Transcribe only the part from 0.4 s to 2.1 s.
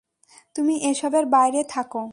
তুমি এসবের বাইরে থাকো।